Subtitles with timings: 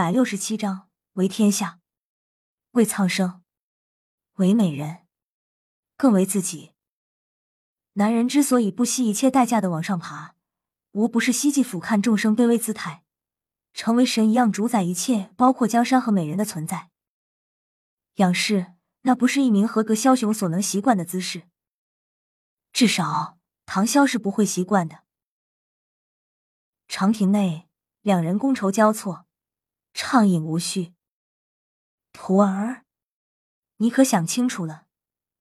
[0.00, 1.78] 百六十七章：为天下，
[2.70, 3.42] 为苍生，
[4.36, 5.06] 为美人，
[5.98, 6.72] 更为自己。
[7.92, 10.36] 男人之所以不惜一切代价的往上爬，
[10.92, 13.04] 无不是希冀俯瞰众生卑微姿态，
[13.74, 16.88] 成为神一样主宰一切，包括江山和美人的存在。
[18.14, 18.72] 仰视，
[19.02, 21.42] 那不是一名合格枭雄所能习惯的姿势。
[22.72, 25.00] 至少，唐潇是不会习惯的。
[26.88, 27.68] 长亭内，
[28.00, 29.26] 两人觥筹交错，
[29.92, 30.94] 畅饮无序。
[32.12, 32.84] 徒儿，
[33.76, 34.86] 你可想清楚了？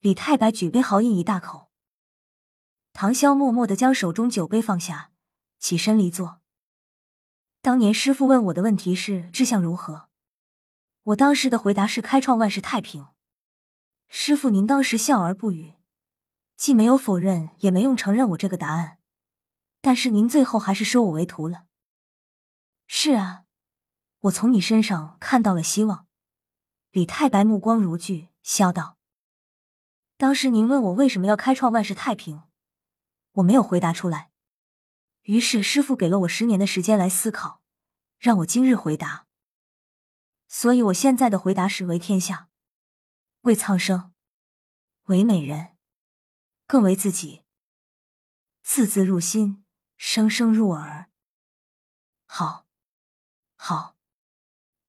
[0.00, 1.70] 李太白举杯豪饮一大口。
[2.92, 5.12] 唐潇默默的将手中酒杯放下，
[5.58, 6.40] 起身离座。
[7.62, 10.08] 当年师傅问我的问题是志向如何，
[11.02, 13.08] 我当时的回答是开创万世太平。
[14.08, 15.74] 师傅您当时笑而不语。
[16.56, 18.98] 既没有否认，也没用承认我这个答案，
[19.80, 21.66] 但是您最后还是收我为徒了。
[22.86, 23.44] 是啊，
[24.20, 26.06] 我从你身上看到了希望。
[26.90, 28.98] 李太白目光如炬，笑道
[30.18, 32.42] ：“当时您问我为什么要开创万世太平，
[33.32, 34.30] 我没有回答出来。
[35.22, 37.62] 于是师傅给了我十年的时间来思考，
[38.18, 39.26] 让我今日回答。
[40.48, 42.48] 所以我现在的回答是：为天下，
[43.42, 44.12] 为苍生，
[45.04, 45.76] 为美人。”
[46.66, 47.42] 更为自己，
[48.62, 49.64] 字字入心，
[49.96, 51.10] 声声入耳。
[52.26, 52.64] 好，
[53.56, 53.96] 好，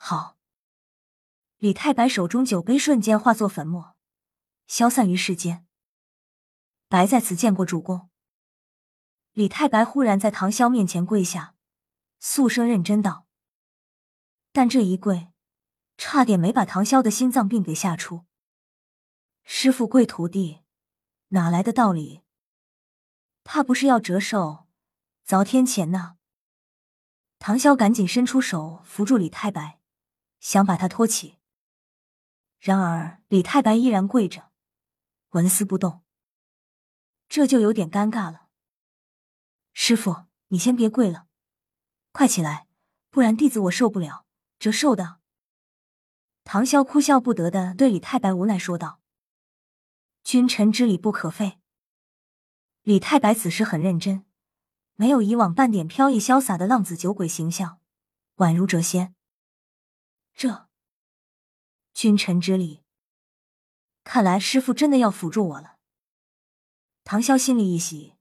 [0.03, 0.35] 好！
[1.59, 3.95] 李太白手中酒杯瞬间化作粉末，
[4.65, 5.67] 消散于世间。
[6.87, 8.09] 白在此见过主公。
[9.33, 11.53] 李太白忽然在唐潇面前跪下，
[12.19, 13.27] 肃声认真道
[14.51, 15.31] ：“但这一跪，
[15.99, 18.25] 差点没把唐潇的心脏病给吓出。
[19.43, 20.61] 师傅跪徒弟。”
[21.29, 22.23] 哪来的道理？
[23.43, 24.67] 怕不是要折寿，
[25.23, 26.15] 遭天谴呐！
[27.37, 29.79] 唐潇赶紧伸出手扶住李太白，
[30.41, 31.37] 想把他托起。
[32.59, 34.51] 然而李太白依然跪着，
[35.29, 36.01] 纹丝不动。
[37.29, 38.49] 这就有点尴尬了。
[39.71, 41.27] 师傅，你先别跪了，
[42.11, 42.67] 快起来，
[43.09, 44.25] 不然弟子我受不了
[44.59, 45.19] 折寿的。
[46.43, 48.99] 唐潇哭笑不得的对李太白无奈说道。
[50.23, 51.59] 君臣之礼不可废。
[52.81, 54.25] 李太白此时很认真，
[54.95, 57.79] 没有以往半点飘逸潇洒的浪子酒鬼形象，
[58.37, 59.15] 宛如谪仙。
[60.33, 60.69] 这
[61.93, 62.83] 君臣之礼，
[64.03, 65.77] 看来师傅真的要辅助我了。
[67.03, 68.15] 唐潇心里一喜，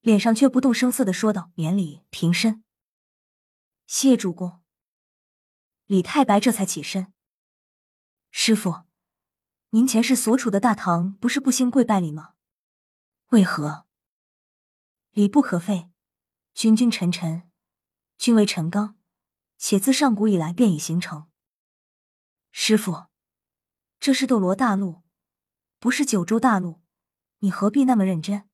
[0.00, 2.64] 脸上却不动声色的说道：“免礼，平身。”
[3.86, 4.62] 谢主公。
[5.86, 7.12] 李太白这才起身，
[8.30, 8.84] 师傅。
[9.70, 12.34] 您前世所处的大唐不是不兴跪拜礼吗？
[13.30, 13.86] 为何
[15.10, 15.90] 礼不可废？
[16.54, 17.50] 君君臣臣，
[18.16, 18.96] 君为臣纲，
[19.58, 21.28] 且自上古以来便已形成。
[22.56, 23.06] 师傅，
[23.98, 25.02] 这是斗罗大陆，
[25.80, 26.80] 不是九州大陆，
[27.40, 28.48] 你何必那么认真？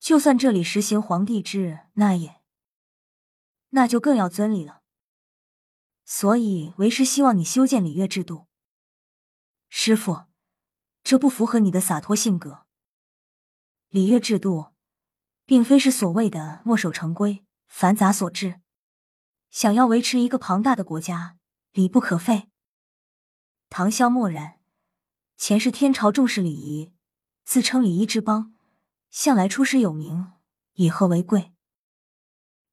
[0.00, 2.40] 就算这里实行皇帝制，那也
[3.68, 4.82] 那就更要尊礼了。
[6.06, 8.46] 所以为师希望你修建礼乐制度。
[9.68, 10.24] 师傅，
[11.04, 12.66] 这不符合你的洒脱性格。
[13.90, 14.72] 礼乐制度，
[15.44, 18.62] 并非是所谓的墨守成规、繁杂所致。
[19.50, 21.36] 想要维持一个庞大的国家，
[21.72, 22.48] 礼不可废。
[23.74, 24.60] 唐萧默然，
[25.38, 26.92] 前世天朝重视礼仪，
[27.42, 28.54] 自称礼仪之邦，
[29.08, 30.32] 向来出师有名，
[30.74, 31.54] 以和为贵。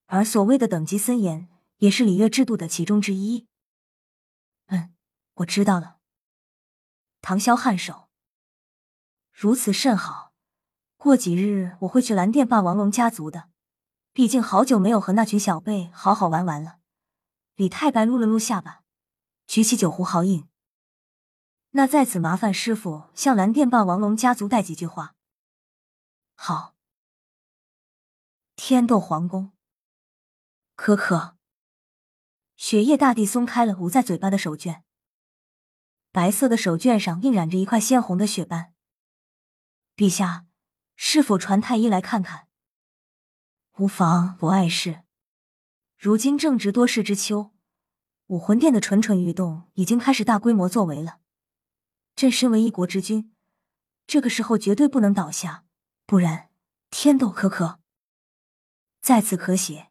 [0.07, 3.47] 而所谓的等级森严，也是礼乐制度的其中之一。
[4.65, 4.93] 嗯，
[5.35, 5.99] 我知道了。
[7.21, 8.09] 唐萧颔首，
[9.31, 10.33] 如此甚好。
[10.97, 13.47] 过几日我会去蓝电霸王龙家族的，
[14.11, 16.79] 毕竟好久没有和那群小辈好好玩玩了。
[17.55, 18.83] 李太白撸了撸下巴，
[19.47, 20.48] 举起酒壶豪饮。
[21.71, 25.15] 那在此麻烦师傅向蓝电霸王龙家族带几句话。
[26.35, 26.75] 好。
[28.55, 29.53] 天斗皇宫，
[30.75, 31.37] 可可，
[32.57, 34.81] 雪夜大帝松开了捂在嘴巴的手绢。
[36.11, 38.73] 白色的手绢上印染着一块鲜红的血斑。
[39.95, 40.45] 陛下，
[40.97, 42.49] 是否传太医来看看？
[43.77, 45.03] 无妨，不碍事。
[45.97, 47.53] 如今正值多事之秋，
[48.25, 51.19] 武魂殿的蠢蠢欲动已经开始大规模作为了。
[52.19, 53.33] 朕身为一国之君，
[54.05, 55.63] 这个时候绝对不能倒下，
[56.05, 56.49] 不然
[56.89, 57.79] 天斗可可，
[58.99, 59.89] 在此可血。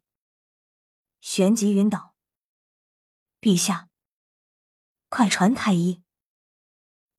[1.23, 2.15] 旋即晕倒。
[3.41, 3.89] 陛下，
[5.09, 6.03] 快传太医。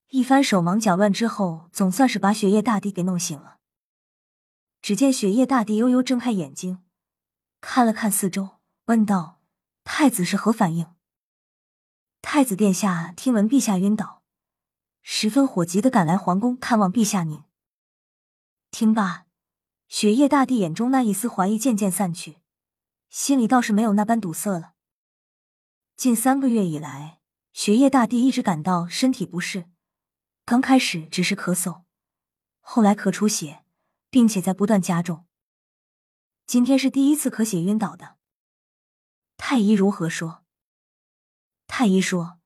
[0.10, 3.58] 一番手忙脚乱之后，总算是把雪夜大帝给弄醒了。
[4.80, 6.84] 只见雪夜大帝悠悠睁开眼睛，
[7.60, 9.42] 看了看四周，问道
[9.84, 10.94] ：“太子是何反应？”
[12.22, 14.19] 太子殿下听闻陛下晕倒，
[15.01, 17.44] 十分火急的赶来皇宫看望陛下您。
[18.72, 19.25] 听罢，
[19.88, 22.38] 雪夜大帝眼中那一丝怀疑渐渐散去，
[23.10, 24.74] 心里倒是没有那般堵塞了。
[25.96, 27.19] 近三个月以来，
[27.51, 29.69] 雪夜大帝一直感到身体不适，
[30.46, 31.81] 刚开始只是咳嗽，
[32.60, 33.66] 后来咳出血，
[34.10, 35.25] 并且在不断加重。
[36.45, 38.18] 今天是第一次咳血晕倒的。
[39.36, 40.45] 太医如何说？
[41.68, 42.39] 太医说：“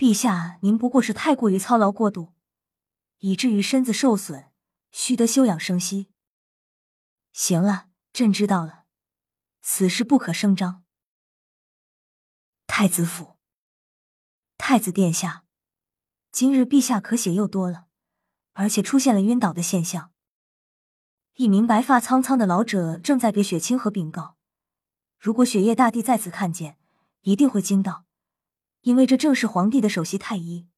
[0.00, 2.32] 陛下，您不过是太过于操劳过度，
[3.18, 4.50] 以至于身子受损，
[4.90, 6.08] 需得休养生息。”
[7.34, 8.86] 行了，朕知道了，
[9.60, 10.84] 此事不可声张。
[12.66, 13.36] 太子府，
[14.56, 15.44] 太子殿下，
[16.32, 17.88] 今日陛下咳血又多了，
[18.54, 20.12] 而且出现了晕倒的现象。
[21.34, 24.38] 一名白发苍苍的老者正在给雪清河禀告，
[25.18, 26.78] 如果雪夜大帝再次看见，
[27.20, 28.06] 一定会惊到。
[28.82, 30.68] 因为这正是皇帝的首席太医。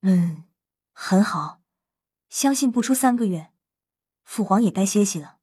[0.00, 0.44] 嗯，
[0.92, 1.60] 很好，
[2.28, 3.52] 相信不出三个月，
[4.22, 5.38] 父皇也该歇息了。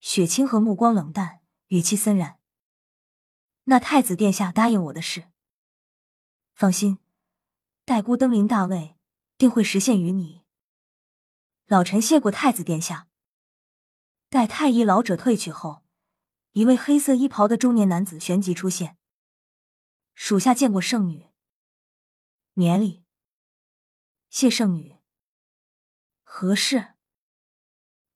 [0.00, 2.38] 雪清河目光冷淡，语气森然。
[3.64, 5.28] 那太子殿下答应我的事，
[6.54, 6.98] 放心，
[7.84, 8.96] 待孤登临大位，
[9.38, 10.42] 定会实现于你。
[11.66, 13.08] 老臣谢过太子殿下。
[14.28, 15.84] 待太医老者退去后，
[16.52, 18.98] 一位黑色衣袍的中年男子旋即出现。
[20.24, 21.26] 属下见过圣女，
[22.52, 23.02] 免礼。
[24.30, 24.96] 谢圣女。
[26.22, 26.94] 何事？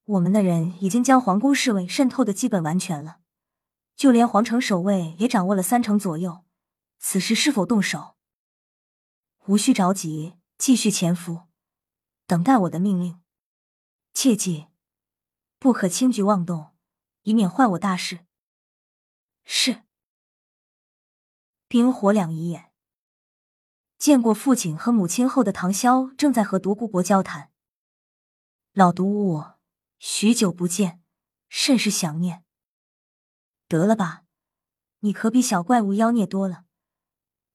[0.04, 3.22] 我们的人已经将皇宫侍卫渗透的基本完全了，
[3.96, 6.44] 就连皇城守卫也掌握了三成左右。
[7.00, 8.16] 此时是否动手？
[9.46, 11.48] 无需着急，继续潜伏，
[12.28, 13.20] 等待我的命令。
[14.14, 14.68] 切记，
[15.58, 16.72] 不可轻举妄动，
[17.22, 18.24] 以免坏我大事。
[19.42, 19.85] 是。
[21.68, 22.70] 冰火两仪眼，
[23.98, 27.50] 见过父亲和母亲后的唐潇正在和独孤博交谈。
[28.72, 29.42] 老毒物，
[29.98, 31.02] 许久不见，
[31.48, 32.44] 甚是想念。
[33.66, 34.22] 得了吧，
[35.00, 36.66] 你可比小怪物妖孽多了。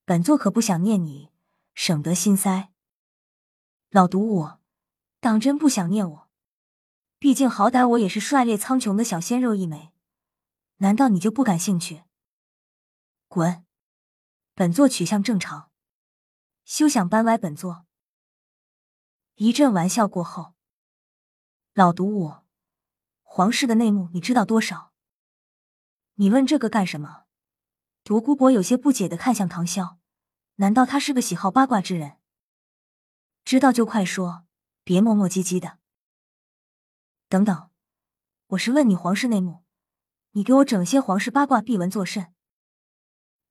[0.04, 1.30] 本座可不想念你，
[1.72, 2.70] 省得心塞。
[3.88, 4.58] 老毒物，
[5.20, 6.28] 当真不想念我？
[7.18, 9.94] 毕竟好歹我也是帅烈苍穹的小鲜肉一枚，
[10.78, 12.02] 难道你就不感兴趣？
[13.28, 13.64] 滚！
[14.62, 15.72] 本座取向正常，
[16.64, 17.84] 休想搬歪本座。
[19.34, 20.54] 一阵玩笑过后，
[21.72, 22.34] 老毒物，
[23.22, 24.92] 皇室的内幕你知道多少？
[26.14, 27.24] 你问这个干什么？
[28.04, 29.96] 独孤博有些不解的看向唐潇，
[30.54, 32.18] 难道他是个喜好八卦之人？
[33.44, 34.46] 知道就快说，
[34.84, 35.80] 别磨磨唧唧的。
[37.28, 37.68] 等等，
[38.46, 39.64] 我是问你皇室内幕，
[40.30, 42.32] 你给我整些皇室八卦秘闻作甚？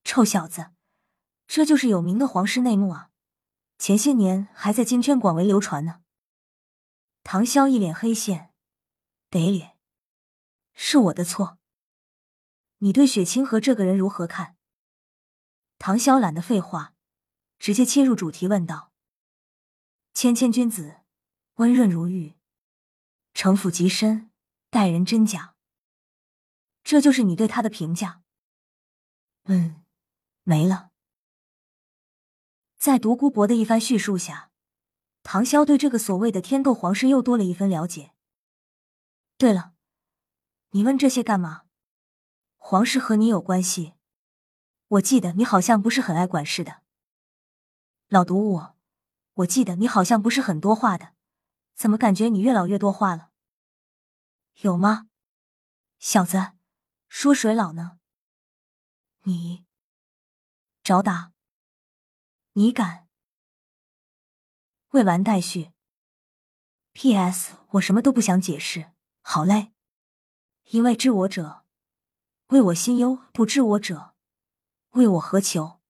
[0.06, 0.72] 臭小子！
[1.53, 3.12] 这就是有名的皇室内幕啊！
[3.77, 6.01] 前些年还在金圈广为流传呢。
[7.24, 8.53] 唐潇一脸黑线，
[9.30, 9.77] 得脸，
[10.71, 11.59] 是我的错。
[12.77, 14.56] 你对雪清河这个人如何看？
[15.77, 16.94] 唐潇懒得废话，
[17.59, 18.94] 直接切入主题问道
[20.15, 21.01] ：“谦谦君子，
[21.56, 22.38] 温润如玉，
[23.33, 24.31] 城府极深，
[24.69, 25.56] 待人真假。
[26.81, 28.24] 这就是你对他的评价？”
[29.44, 29.83] 嗯，
[30.44, 30.90] 没了。
[32.81, 34.50] 在独孤博的一番叙述下，
[35.22, 38.15] 唐潇对这个所谓的天斗皇室又多了一分了解。
[39.38, 39.75] 对了，
[40.72, 41.65] 你问这些干嘛？
[42.58, 43.94] 皇室和你有关系？
[44.88, 46.82] 我记得你好像不是很爱管事的。
[48.08, 48.70] 老毒物，
[49.34, 51.13] 我记得你好像不是很多话的，
[51.75, 53.29] 怎么感觉你越老越多话了？
[54.62, 55.08] 有吗？
[56.00, 56.53] 小子，
[57.08, 58.00] 说谁老呢？
[59.25, 59.65] 你
[60.82, 61.32] 找打！
[62.53, 63.08] 你敢？
[64.89, 65.72] 未完待续。
[66.91, 67.55] P.S.
[67.72, 68.91] 我什么都不想解释。
[69.22, 69.72] 好嘞，
[70.72, 71.63] 因为知我者，
[72.48, 74.15] 为我心忧；不知我者，
[74.91, 75.80] 为我何求？